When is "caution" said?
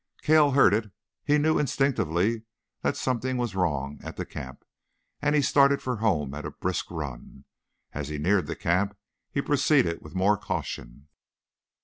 10.39-11.07